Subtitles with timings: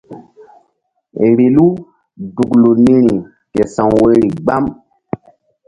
[1.27, 1.65] Vbilu
[2.33, 3.15] duklu niri
[3.53, 4.65] ke sa̧w woyri gbam.